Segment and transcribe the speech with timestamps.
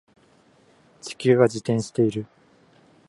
[1.03, 2.25] 地球は自転している